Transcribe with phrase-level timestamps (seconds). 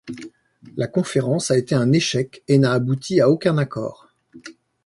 [0.77, 4.07] La conférence a été un échec et n'a abouti à aucun accord.